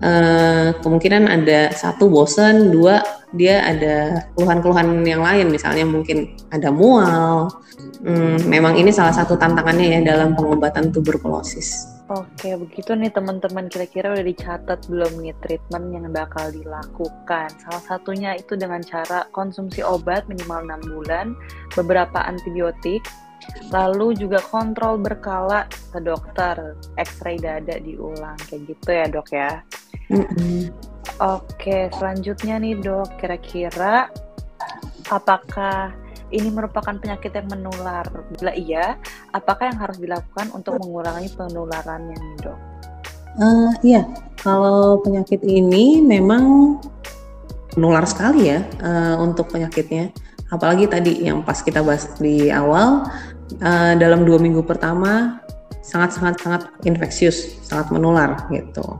uh, 0.01 0.73
kemungkinan 0.81 1.29
ada 1.29 1.69
satu 1.69 2.09
bosen 2.09 2.73
dua 2.73 3.05
dia 3.31 3.61
ada 3.63 4.25
keluhan-keluhan 4.33 5.05
yang 5.05 5.21
lain. 5.21 5.53
Misalnya 5.53 5.85
mungkin 5.85 6.33
ada 6.49 6.73
mual. 6.73 7.53
Hmm, 8.01 8.41
memang 8.49 8.81
ini 8.81 8.89
salah 8.89 9.13
satu 9.13 9.37
tantangannya 9.37 9.93
ya 9.93 9.99
dalam 10.01 10.33
pengobatan 10.33 10.89
tuberkulosis 10.89 12.00
Oke, 12.11 12.59
begitu 12.59 12.91
nih 12.91 13.07
teman-teman 13.07 13.71
kira-kira 13.71 14.11
udah 14.11 14.25
dicatat 14.27 14.83
belum 14.91 15.23
nih 15.23 15.31
treatment 15.39 15.95
yang 15.95 16.11
bakal 16.11 16.51
dilakukan. 16.51 17.47
Salah 17.63 17.83
satunya 17.87 18.35
itu 18.35 18.59
dengan 18.59 18.83
cara 18.83 19.31
konsumsi 19.31 19.79
obat 19.79 20.27
minimal 20.27 20.67
6 20.67 20.91
bulan, 20.91 21.31
beberapa 21.71 22.19
antibiotik, 22.27 22.99
Lalu 23.71 24.13
juga 24.19 24.39
kontrol 24.43 24.99
berkala 24.99 25.65
ke 25.91 25.99
dokter, 26.03 26.77
X-ray 26.99 27.39
dada 27.39 27.79
diulang 27.81 28.37
kayak 28.47 28.61
gitu 28.67 28.89
ya 28.91 29.05
dok 29.07 29.29
ya. 29.31 29.51
Oke, 31.17 31.89
selanjutnya 31.95 32.59
nih 32.59 32.77
dok, 32.77 33.17
kira-kira 33.17 34.11
apakah 35.09 35.95
ini 36.31 36.49
merupakan 36.49 36.95
penyakit 36.95 37.31
yang 37.35 37.47
menular? 37.51 38.07
Bila 38.35 38.51
iya, 38.55 38.97
apakah 39.35 39.71
yang 39.71 39.79
harus 39.79 39.99
dilakukan 39.99 40.51
untuk 40.55 40.79
mengurangi 40.79 41.29
penularannya 41.35 42.17
dok? 42.39 42.59
Uh, 43.39 43.71
iya, 43.83 44.07
kalau 44.41 44.99
penyakit 44.99 45.39
ini 45.43 46.03
memang 46.03 46.75
menular 47.75 48.03
sekali 48.03 48.51
ya 48.51 48.67
uh, 48.83 49.15
untuk 49.23 49.47
penyakitnya 49.51 50.11
apalagi 50.51 50.85
tadi 50.91 51.23
yang 51.23 51.43
pas 51.47 51.63
kita 51.63 51.79
bahas 51.79 52.11
di 52.19 52.51
awal 52.51 53.07
uh, 53.63 53.93
dalam 53.95 54.27
dua 54.27 54.35
minggu 54.35 54.59
pertama 54.67 55.39
sangat 55.79 56.19
sangat 56.19 56.35
sangat 56.43 56.61
infeksius 56.83 57.63
sangat 57.63 57.95
menular 57.95 58.47
gitu 58.51 58.99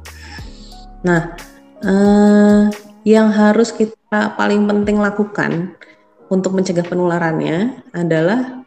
nah 1.04 1.36
uh, 1.84 2.72
yang 3.04 3.28
harus 3.34 3.76
kita 3.76 4.32
paling 4.40 4.64
penting 4.70 5.02
lakukan 5.02 5.76
untuk 6.32 6.56
mencegah 6.56 6.88
penularannya 6.88 7.84
adalah 7.92 8.64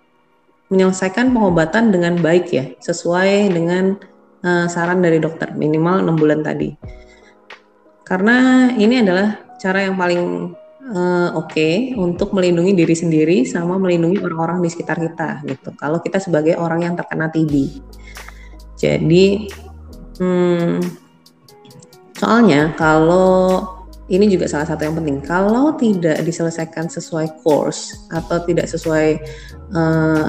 menyelesaikan 0.68 1.32
pengobatan 1.32 1.88
dengan 1.88 2.20
baik 2.20 2.52
ya 2.52 2.64
sesuai 2.84 3.48
dengan 3.52 3.96
uh, 4.44 4.68
saran 4.68 5.00
dari 5.00 5.16
dokter 5.16 5.56
minimal 5.56 6.04
enam 6.04 6.16
bulan 6.20 6.44
tadi 6.44 6.76
karena 8.04 8.68
ini 8.76 9.00
adalah 9.00 9.40
cara 9.56 9.88
yang 9.88 9.96
paling 9.96 10.52
uh, 10.92 11.32
oke 11.40 11.48
okay 11.48 11.96
untuk 11.96 12.36
melindungi 12.36 12.76
diri 12.76 12.92
sendiri 12.92 13.48
sama 13.48 13.80
melindungi 13.80 14.20
orang-orang 14.20 14.60
di 14.60 14.68
sekitar 14.68 15.00
kita 15.00 15.40
gitu. 15.48 15.72
Kalau 15.80 16.04
kita 16.04 16.20
sebagai 16.20 16.60
orang 16.60 16.84
yang 16.84 16.94
terkena 17.00 17.32
TB. 17.32 17.80
Jadi 18.76 19.48
hmm, 20.20 21.04
Soalnya 22.14 22.72
kalau 22.78 23.66
ini 24.12 24.28
juga 24.28 24.44
salah 24.44 24.68
satu 24.68 24.84
yang 24.84 24.96
penting. 25.00 25.24
Kalau 25.24 25.72
tidak 25.80 26.20
diselesaikan 26.20 26.92
sesuai 26.92 27.40
course 27.40 28.08
atau 28.12 28.44
tidak 28.44 28.68
sesuai 28.68 29.16
uh, 29.72 30.26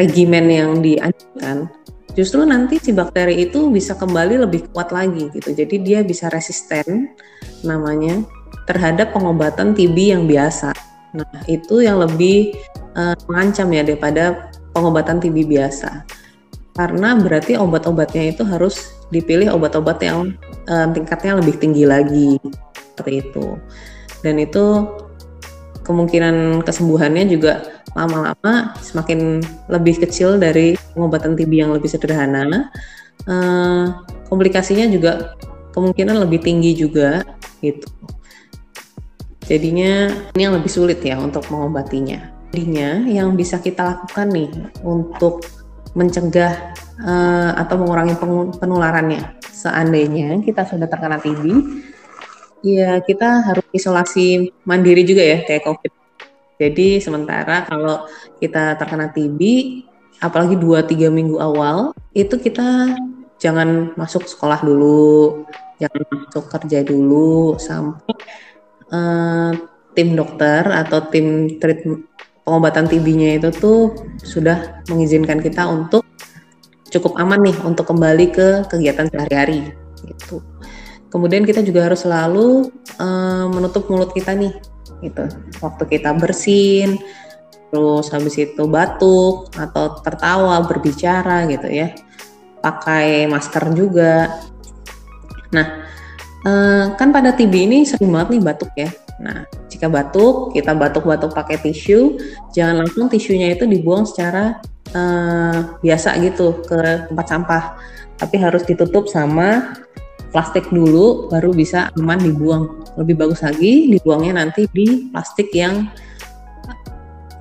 regimen 0.00 0.48
yang 0.48 0.70
dianjurkan, 0.80 1.68
justru 2.16 2.40
nanti 2.48 2.80
si 2.80 2.96
bakteri 2.96 3.44
itu 3.44 3.68
bisa 3.68 3.92
kembali 3.92 4.48
lebih 4.48 4.72
kuat 4.72 4.96
lagi 4.96 5.28
gitu. 5.36 5.52
Jadi 5.52 5.76
dia 5.84 6.00
bisa 6.00 6.32
resisten 6.32 7.12
namanya 7.60 8.24
terhadap 8.64 9.12
pengobatan 9.12 9.76
TB 9.76 9.96
yang 10.16 10.24
biasa. 10.24 10.72
Nah, 11.14 11.40
itu 11.46 11.84
yang 11.84 12.00
lebih 12.00 12.56
uh, 12.96 13.14
mengancam 13.28 13.68
ya 13.76 13.84
daripada 13.84 14.50
pengobatan 14.72 15.20
TB 15.20 15.46
biasa. 15.46 16.02
Karena 16.74 17.14
berarti 17.14 17.54
obat-obatnya 17.54 18.34
itu 18.34 18.42
harus 18.42 18.93
dipilih 19.12 19.52
obat-obat 19.52 20.00
yang 20.00 20.32
uh, 20.68 20.86
tingkatnya 20.92 21.36
lebih 21.40 21.56
tinggi 21.60 21.84
lagi 21.84 22.40
seperti 22.94 23.24
itu. 23.24 23.58
Dan 24.24 24.40
itu 24.40 24.88
kemungkinan 25.84 26.64
kesembuhannya 26.64 27.28
juga 27.28 27.84
lama-lama 27.92 28.74
semakin 28.80 29.44
lebih 29.68 30.00
kecil 30.02 30.40
dari 30.40 30.74
pengobatan 30.96 31.36
TB 31.36 31.52
yang 31.52 31.70
lebih 31.76 31.90
sederhana. 31.92 32.72
Uh, 33.24 34.04
komplikasinya 34.28 34.88
juga 34.90 35.36
kemungkinan 35.76 36.22
lebih 36.24 36.40
tinggi 36.40 36.72
juga 36.74 37.22
gitu. 37.60 37.88
Jadinya 39.44 40.08
ini 40.32 40.40
yang 40.40 40.56
lebih 40.56 40.72
sulit 40.72 41.04
ya 41.04 41.20
untuk 41.20 41.44
mengobatinya. 41.52 42.32
Jadinya 42.54 43.04
yang 43.04 43.36
bisa 43.36 43.60
kita 43.60 43.82
lakukan 43.84 44.32
nih 44.32 44.50
untuk 44.80 45.44
mencegah 45.94 46.74
uh, 47.00 47.52
atau 47.58 47.74
mengurangi 47.80 48.14
penularannya. 48.58 49.40
Seandainya 49.40 50.42
kita 50.42 50.66
sudah 50.66 50.90
terkena 50.90 51.22
TB, 51.22 51.42
ya 52.66 53.00
kita 53.00 53.46
harus 53.46 53.66
isolasi 53.70 54.52
mandiri 54.66 55.06
juga 55.06 55.22
ya 55.22 55.38
kayak 55.46 55.64
COVID. 55.64 55.92
Jadi 56.58 57.02
sementara 57.02 57.66
kalau 57.66 58.06
kita 58.38 58.78
terkena 58.78 59.10
TB, 59.10 59.40
apalagi 60.22 60.54
2-3 60.58 61.10
minggu 61.10 61.38
awal, 61.38 61.94
itu 62.14 62.34
kita 62.38 62.94
jangan 63.38 63.94
masuk 63.98 64.26
sekolah 64.26 64.62
dulu, 64.62 65.46
jangan 65.82 66.02
masuk 66.10 66.44
kerja 66.50 66.86
dulu 66.86 67.58
sampai 67.58 68.14
uh, 68.94 69.50
tim 69.94 70.14
dokter 70.14 70.62
atau 70.66 70.98
tim 71.10 71.58
treatment 71.58 72.06
pengobatan 72.44 72.86
TB-nya 72.86 73.40
itu 73.40 73.48
tuh 73.50 73.96
sudah 74.20 74.84
mengizinkan 74.92 75.40
kita 75.40 75.64
untuk 75.64 76.04
cukup 76.92 77.18
aman 77.18 77.42
nih 77.42 77.56
untuk 77.64 77.90
kembali 77.90 78.26
ke 78.30 78.48
kegiatan 78.70 79.10
sehari-hari 79.10 79.74
gitu. 80.04 80.44
Kemudian 81.10 81.42
kita 81.42 81.64
juga 81.64 81.90
harus 81.90 82.04
selalu 82.04 82.70
uh, 83.00 83.46
menutup 83.50 83.88
mulut 83.90 84.12
kita 84.14 84.36
nih 84.36 84.54
gitu. 85.02 85.24
Waktu 85.62 85.82
kita 85.90 86.14
bersin, 86.14 87.00
terus 87.72 88.10
habis 88.14 88.34
itu 88.38 88.62
batuk 88.70 89.50
atau 89.56 89.98
tertawa, 90.02 90.60
berbicara 90.62 91.48
gitu 91.50 91.66
ya. 91.66 91.94
Pakai 92.62 93.26
masker 93.26 93.74
juga. 93.74 94.42
Nah, 95.54 95.86
uh, 96.46 96.84
kan 96.98 97.14
pada 97.14 97.34
TB 97.34 97.54
ini 97.66 97.78
sering 97.86 98.10
banget 98.10 98.38
nih 98.38 98.42
batuk 98.42 98.72
ya. 98.74 98.90
Nah, 99.22 99.46
jika 99.70 99.86
batuk, 99.86 100.50
kita 100.54 100.74
batuk-batuk 100.74 101.30
pakai 101.34 101.62
tisu, 101.62 102.18
jangan 102.50 102.82
langsung 102.82 103.06
tisunya 103.06 103.54
itu 103.54 103.62
dibuang 103.62 104.02
secara 104.02 104.58
uh, 104.90 105.78
biasa 105.78 106.18
gitu 106.18 106.66
ke 106.66 107.06
tempat 107.10 107.26
sampah, 107.30 107.64
tapi 108.18 108.42
harus 108.42 108.66
ditutup 108.66 109.06
sama 109.06 109.78
plastik 110.34 110.66
dulu, 110.74 111.30
baru 111.30 111.54
bisa 111.54 111.94
aman 111.94 112.18
dibuang. 112.18 112.82
Lebih 112.98 113.14
bagus 113.14 113.46
lagi 113.46 113.86
dibuangnya 113.86 114.42
nanti 114.42 114.66
di 114.74 115.06
plastik 115.14 115.54
yang 115.54 115.86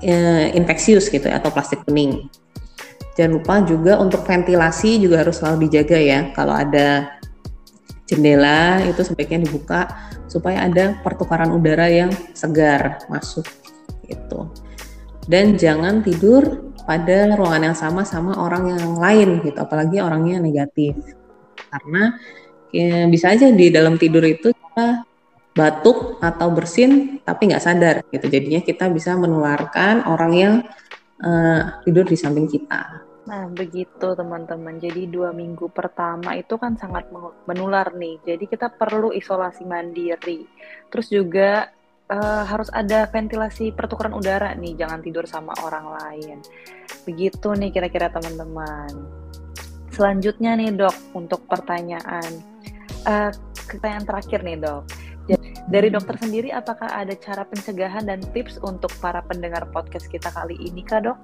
uh, 0.06 0.46
infeksius 0.54 1.10
gitu 1.10 1.26
ya, 1.26 1.42
atau 1.42 1.50
plastik 1.50 1.82
bening. 1.90 2.30
Jangan 3.18 3.34
lupa 3.34 3.56
juga 3.66 3.98
untuk 3.98 4.26
ventilasi 4.26 5.02
juga 5.02 5.26
harus 5.26 5.42
selalu 5.42 5.70
dijaga 5.70 5.98
ya. 5.98 6.20
Kalau 6.38 6.54
ada 6.54 7.18
jendela 8.04 8.84
itu 8.84 9.02
sebaiknya 9.02 9.48
dibuka 9.48 9.88
supaya 10.28 10.68
ada 10.68 11.00
pertukaran 11.00 11.52
udara 11.54 11.88
yang 11.88 12.12
segar 12.36 13.04
masuk 13.08 13.48
gitu. 14.08 14.52
Dan 15.24 15.56
jangan 15.56 16.04
tidur 16.04 16.74
pada 16.84 17.32
ruangan 17.40 17.72
yang 17.72 17.78
sama 17.78 18.04
sama 18.04 18.36
orang 18.36 18.76
yang 18.76 19.00
lain 19.00 19.40
gitu, 19.40 19.56
apalagi 19.56 20.04
orangnya 20.04 20.44
negatif. 20.44 21.00
Karena 21.72 22.20
ya, 22.76 23.08
bisa 23.08 23.32
aja 23.32 23.48
di 23.48 23.72
dalam 23.72 23.96
tidur 23.96 24.28
itu 24.28 24.52
kita 24.52 25.08
batuk 25.54 26.18
atau 26.20 26.50
bersin 26.50 27.24
tapi 27.24 27.54
nggak 27.54 27.64
sadar 27.64 27.96
gitu. 28.12 28.28
Jadinya 28.28 28.60
kita 28.60 28.92
bisa 28.92 29.16
menularkan 29.16 30.04
orang 30.04 30.32
yang 30.36 30.54
uh, 31.24 31.80
tidur 31.88 32.04
di 32.04 32.20
samping 32.20 32.52
kita. 32.52 33.13
Nah, 33.24 33.48
begitu 33.48 34.08
teman-teman. 34.16 34.84
Jadi 34.84 35.08
dua 35.08 35.32
minggu 35.32 35.72
pertama 35.72 36.36
itu 36.36 36.60
kan 36.60 36.76
sangat 36.76 37.08
menular 37.48 37.96
nih. 37.96 38.20
Jadi 38.28 38.46
kita 38.52 38.68
perlu 38.68 39.16
isolasi 39.16 39.64
mandiri. 39.64 40.44
Terus 40.92 41.08
juga 41.08 41.72
uh, 42.12 42.44
harus 42.44 42.68
ada 42.76 43.08
ventilasi 43.08 43.72
pertukaran 43.72 44.12
udara 44.12 44.52
nih. 44.60 44.76
Jangan 44.76 45.00
tidur 45.00 45.24
sama 45.24 45.56
orang 45.64 45.86
lain. 45.96 46.38
Begitu 47.08 47.56
nih 47.56 47.72
kira-kira 47.72 48.12
teman-teman. 48.12 48.92
Selanjutnya 49.94 50.58
nih 50.60 50.76
dok, 50.76 50.96
untuk 51.16 51.48
pertanyaan. 51.48 52.44
Uh, 53.08 53.32
pertanyaan 53.72 54.04
terakhir 54.04 54.44
nih 54.44 54.60
dok. 54.60 54.84
Dari 55.64 55.88
dokter 55.88 56.20
sendiri, 56.20 56.52
apakah 56.52 56.92
ada 56.92 57.16
cara 57.16 57.48
pencegahan 57.48 58.04
dan 58.04 58.20
tips 58.36 58.60
untuk 58.60 58.92
para 59.00 59.24
pendengar 59.24 59.64
podcast 59.72 60.12
kita 60.12 60.28
kali 60.28 60.60
ini, 60.60 60.84
Kak 60.84 61.08
dok? 61.08 61.16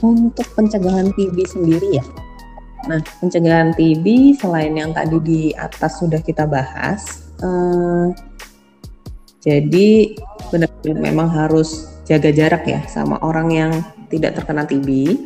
Untuk 0.00 0.46
pencegahan 0.56 1.12
TB 1.14 1.36
sendiri 1.44 2.00
ya. 2.00 2.04
Nah, 2.88 3.00
pencegahan 3.20 3.76
TB 3.76 4.36
selain 4.40 4.72
yang 4.72 4.96
tadi 4.96 5.16
di 5.20 5.42
atas 5.52 6.00
sudah 6.00 6.18
kita 6.24 6.48
bahas, 6.48 7.28
eh, 7.44 8.06
jadi 9.40 10.16
benar-benar 10.52 11.00
memang 11.00 11.28
harus 11.28 11.88
jaga 12.04 12.28
jarak 12.32 12.64
ya 12.68 12.80
sama 12.88 13.16
orang 13.24 13.48
yang 13.52 13.72
tidak 14.12 14.36
terkena 14.36 14.68
TB. 14.68 15.16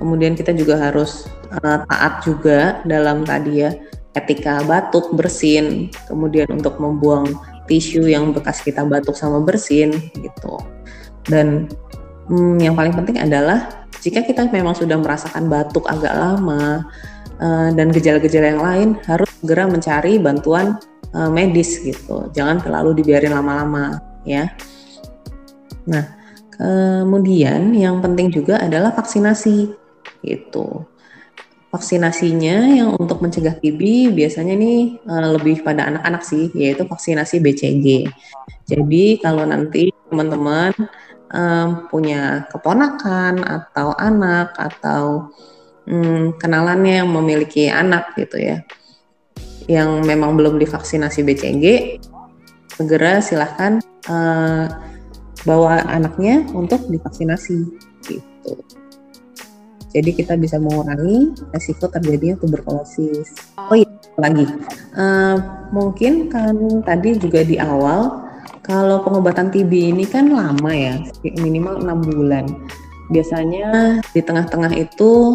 Kemudian 0.00 0.32
kita 0.32 0.56
juga 0.56 0.80
harus 0.80 1.28
uh, 1.60 1.84
taat 1.84 2.24
juga 2.24 2.80
dalam 2.88 3.20
tadi 3.28 3.68
ya 3.68 3.76
etika 4.16 4.64
batuk 4.64 5.12
bersin, 5.12 5.92
kemudian 6.08 6.48
untuk 6.48 6.80
membuang 6.80 7.28
tisu 7.68 8.08
yang 8.08 8.32
bekas 8.32 8.64
kita 8.64 8.80
batuk 8.82 9.12
sama 9.12 9.44
bersin 9.44 9.92
gitu. 10.16 10.56
Dan 11.28 11.68
hmm, 12.32 12.58
yang 12.64 12.74
paling 12.74 12.96
penting 12.96 13.20
adalah 13.20 13.79
jika 14.00 14.24
kita 14.24 14.48
memang 14.48 14.72
sudah 14.72 14.96
merasakan 14.96 15.52
batuk 15.52 15.84
agak 15.84 16.16
lama 16.16 16.88
uh, 17.40 17.68
dan 17.76 17.92
gejala-gejala 17.92 18.46
yang 18.56 18.62
lain, 18.64 18.88
harus 19.04 19.28
segera 19.40 19.68
mencari 19.68 20.16
bantuan 20.16 20.80
uh, 21.12 21.28
medis 21.28 21.80
gitu. 21.84 22.32
Jangan 22.32 22.64
terlalu 22.64 23.00
dibiarin 23.00 23.36
lama-lama 23.36 24.00
ya. 24.24 24.48
Nah, 25.84 26.04
kemudian 26.56 27.76
yang 27.76 28.00
penting 28.00 28.32
juga 28.32 28.60
adalah 28.60 28.92
vaksinasi 28.96 29.72
gitu. 30.24 30.84
Vaksinasinya 31.70 32.82
yang 32.82 32.98
untuk 32.98 33.22
mencegah 33.22 33.54
TB 33.54 34.10
biasanya 34.10 34.58
nih 34.58 34.98
uh, 35.06 35.38
lebih 35.38 35.62
pada 35.62 35.86
anak-anak 35.86 36.22
sih, 36.24 36.50
yaitu 36.56 36.82
vaksinasi 36.88 37.38
BCG. 37.38 38.10
Jadi 38.66 39.20
kalau 39.22 39.46
nanti 39.46 39.94
teman-teman 40.10 40.74
um, 41.34 41.88
punya 41.90 42.46
keponakan 42.50 43.42
atau 43.42 43.94
anak 43.96 44.54
atau 44.58 45.30
um, 45.86 46.34
kenalannya 46.36 47.02
yang 47.02 47.10
memiliki 47.10 47.70
anak 47.70 48.14
gitu 48.18 48.38
ya 48.38 48.58
yang 49.70 50.02
memang 50.02 50.34
belum 50.34 50.58
divaksinasi 50.58 51.22
BCG 51.22 51.64
segera 52.74 53.22
silahkan 53.22 53.78
uh, 54.10 54.66
bawa 55.46 55.86
anaknya 55.86 56.42
untuk 56.52 56.90
divaksinasi 56.90 57.70
gitu. 58.08 58.52
Jadi 59.90 60.10
kita 60.14 60.38
bisa 60.38 60.58
mengurangi 60.58 61.34
resiko 61.50 61.90
terjadinya 61.90 62.38
tuberkulosis. 62.38 63.34
Oh 63.58 63.74
iya 63.74 63.90
lagi. 64.18 64.46
Uh, 64.94 65.38
mungkin 65.74 66.30
kan 66.30 66.54
tadi 66.86 67.18
juga 67.18 67.42
di 67.42 67.58
awal 67.58 68.29
kalau 68.70 69.02
pengobatan 69.02 69.50
TB 69.50 69.90
ini 69.90 70.06
kan 70.06 70.30
lama 70.30 70.70
ya, 70.70 71.02
minimal 71.42 71.82
enam 71.82 71.98
bulan. 72.06 72.46
Biasanya 73.10 73.98
di 74.14 74.22
tengah-tengah 74.22 74.70
itu 74.78 75.34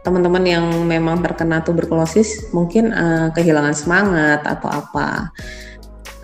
teman-teman 0.00 0.40
yang 0.48 0.64
memang 0.88 1.20
terkena 1.20 1.60
tuberkulosis 1.60 2.48
mungkin 2.56 2.96
uh, 2.96 3.28
kehilangan 3.36 3.76
semangat 3.76 4.40
atau 4.48 4.72
apa. 4.72 5.28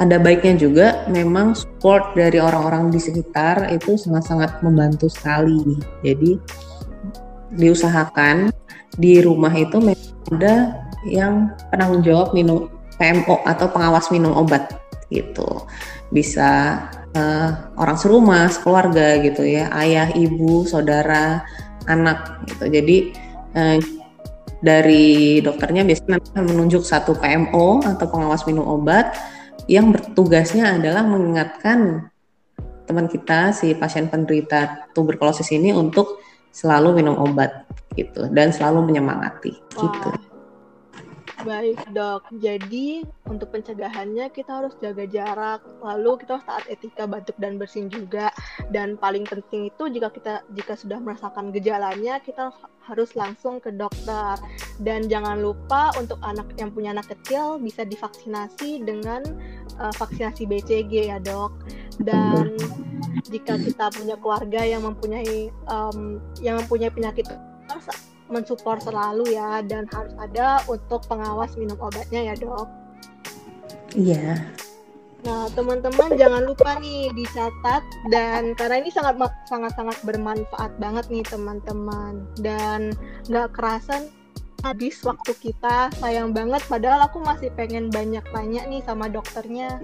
Ada 0.01 0.17
baiknya 0.17 0.57
juga 0.57 0.87
memang 1.13 1.53
support 1.53 2.17
dari 2.17 2.41
orang-orang 2.41 2.89
di 2.89 2.97
sekitar 3.03 3.69
itu 3.69 4.01
sangat-sangat 4.01 4.65
membantu 4.65 5.13
sekali. 5.13 5.77
Jadi 6.01 6.41
diusahakan 7.61 8.49
di 8.97 9.21
rumah 9.21 9.53
itu 9.53 9.85
ada 10.33 10.81
yang 11.05 11.53
penanggung 11.69 12.01
jawab 12.01 12.33
minum 12.33 12.73
PMO 12.97 13.45
atau 13.45 13.69
pengawas 13.69 14.09
minum 14.09 14.33
obat 14.33 14.88
gitu. 15.09 15.65
Bisa 16.13 16.85
uh, 17.13 17.51
orang 17.77 17.97
serumah, 18.01 18.49
keluarga 18.61 19.21
gitu 19.21 19.45
ya, 19.45 19.73
ayah, 19.77 20.13
ibu, 20.13 20.65
saudara, 20.65 21.45
anak 21.89 22.45
gitu. 22.49 22.65
Jadi 22.69 22.97
uh, 23.57 23.79
dari 24.59 25.39
dokternya 25.39 25.87
biasanya 25.87 26.19
menunjuk 26.43 26.83
satu 26.83 27.15
PMO 27.15 27.83
atau 27.87 28.07
pengawas 28.11 28.43
minum 28.45 28.67
obat 28.67 29.15
yang 29.71 29.95
bertugasnya 29.95 30.81
adalah 30.81 31.05
mengingatkan 31.07 32.11
teman 32.89 33.07
kita 33.07 33.53
si 33.53 33.77
pasien 33.77 34.09
penderita 34.09 34.89
tuberkulosis 34.97 35.53
ini 35.53 35.77
untuk 35.77 36.25
selalu 36.51 37.05
minum 37.05 37.21
obat 37.21 37.69
gitu 37.95 38.27
dan 38.33 38.51
selalu 38.51 38.89
menyemangati 38.89 39.53
Wah. 39.77 39.81
gitu. 39.85 40.11
Baik 41.47 41.79
dok, 41.95 42.27
jadi 42.43 43.07
untuk 43.31 43.55
pencegahannya 43.55 44.27
kita 44.35 44.59
harus 44.59 44.75
jaga 44.83 45.07
jarak, 45.07 45.63
lalu 45.79 46.19
kita 46.19 46.35
harus 46.35 46.47
taat 46.51 46.65
etika 46.67 47.07
batuk 47.07 47.39
dan 47.39 47.63
bersin 47.63 47.87
juga, 47.87 48.35
dan 48.75 48.99
paling 48.99 49.23
penting 49.23 49.71
itu 49.71 49.87
jika 49.87 50.11
kita 50.11 50.43
jika 50.59 50.75
sudah 50.75 50.99
merasakan 50.99 51.55
gejalanya 51.55 52.19
kita 52.19 52.51
harus 52.83 53.15
langsung 53.15 53.63
ke 53.63 53.71
dokter. 53.71 54.35
Dan 54.83 55.07
jangan 55.07 55.39
lupa 55.39 55.95
untuk 55.95 56.19
anak 56.27 56.51
yang 56.59 56.75
punya 56.75 56.91
anak 56.91 57.07
kecil 57.07 57.63
bisa 57.63 57.87
divaksinasi 57.87 58.83
dengan 58.83 59.23
uh, 59.79 59.95
vaksinasi 59.95 60.43
BCG 60.43 61.15
ya 61.15 61.23
dok, 61.23 61.55
dan 62.03 62.59
jika 63.31 63.63
kita 63.63 63.95
punya 63.95 64.19
keluarga 64.19 64.67
yang 64.67 64.83
mempunyai 64.83 65.55
um, 65.71 66.19
yang 66.43 66.59
mempunyai 66.59 66.91
penyakit 66.91 67.31
mensupport 68.29 68.81
selalu 68.81 69.35
ya 69.37 69.65
dan 69.65 69.89
harus 69.93 70.15
ada 70.21 70.63
untuk 70.69 71.05
pengawas 71.09 71.57
minum 71.57 71.77
obatnya 71.81 72.33
ya 72.33 72.35
dok. 72.37 72.69
Iya. 73.97 74.45
Nah 75.27 75.51
teman-teman 75.51 76.15
jangan 76.15 76.47
lupa 76.47 76.79
nih 76.79 77.11
dicatat 77.17 77.83
dan 78.13 78.55
karena 78.55 78.85
ini 78.85 78.91
sangat 78.95 79.19
sangat 79.51 79.73
sangat 79.75 79.99
bermanfaat 80.07 80.79
banget 80.79 81.11
nih 81.11 81.27
teman-teman 81.27 82.23
dan 82.39 82.95
nggak 83.27 83.51
kerasan 83.57 84.07
habis 84.63 84.99
waktu 85.07 85.33
kita 85.39 85.91
sayang 85.99 86.35
banget 86.35 86.63
padahal 86.67 87.07
aku 87.07 87.23
masih 87.23 87.51
pengen 87.55 87.91
banyak 87.91 88.23
tanya 88.31 88.63
nih 88.67 88.83
sama 88.87 89.11
dokternya. 89.11 89.83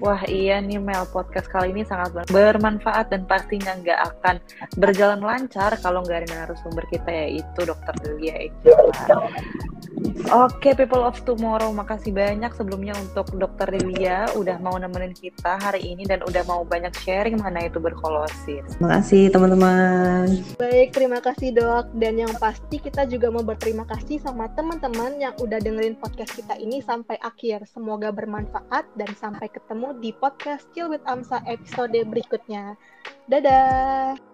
Wah 0.00 0.24
iya 0.24 0.64
nih 0.64 0.80
Mel, 0.80 1.04
podcast 1.12 1.44
kali 1.52 1.76
ini 1.76 1.84
sangat 1.84 2.24
bermanfaat 2.32 3.12
dan 3.12 3.28
pastinya 3.28 3.76
nggak 3.76 4.00
akan 4.00 4.40
berjalan 4.80 5.20
lancar 5.20 5.76
kalau 5.84 6.00
nggak 6.00 6.24
ada 6.24 6.28
narasumber 6.48 6.88
kita 6.88 7.10
yaitu 7.12 7.60
Dokter 7.68 7.92
Delia 8.00 8.48
Ejala. 8.48 9.28
Oke, 10.30 10.72
people 10.78 11.02
of 11.02 11.18
tomorrow, 11.26 11.74
makasih 11.74 12.14
banyak 12.14 12.54
sebelumnya 12.54 12.94
untuk 12.96 13.34
Dokter 13.34 13.66
Delia 13.74 14.30
udah 14.38 14.62
mau 14.62 14.78
nemenin 14.78 15.10
kita 15.10 15.58
hari 15.58 15.82
ini 15.90 16.06
dan 16.06 16.22
udah 16.22 16.46
mau 16.46 16.62
banyak 16.62 16.94
sharing 17.02 17.36
mengenai 17.40 17.68
tuberkulosis. 17.74 18.62
Terima 18.78 19.00
kasih 19.00 19.28
teman-teman. 19.34 20.30
Baik, 20.56 20.94
terima 20.94 21.18
kasih 21.18 21.50
dok. 21.56 21.90
Dan 21.98 22.22
yang 22.22 22.32
pasti 22.38 22.78
kita 22.78 23.10
juga 23.10 23.28
mau 23.34 23.42
berterima 23.42 23.82
kasih 23.90 24.22
sama 24.22 24.46
teman-teman 24.54 25.18
yang 25.18 25.34
udah 25.42 25.58
dengerin 25.58 25.98
podcast 25.98 26.32
kita 26.38 26.54
ini 26.56 26.78
sampai 26.78 27.18
akhir. 27.20 27.66
Semoga 27.66 28.14
bermanfaat 28.14 28.86
dan 28.94 29.10
sampai 29.18 29.50
ketemu 29.50 29.98
di 29.98 30.10
podcast 30.14 30.64
Chill 30.72 30.88
with 30.88 31.04
Amsa 31.10 31.42
episode 31.50 31.98
berikutnya. 32.06 32.78
Dadah! 33.26 34.29